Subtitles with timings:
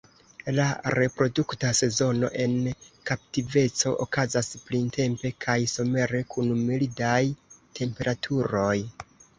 [0.59, 0.63] La
[0.93, 2.55] reprodukta sezono en
[3.11, 7.25] kaptiveco okazas printempe kaj somere kun mildaj
[7.83, 8.77] temperaturoj.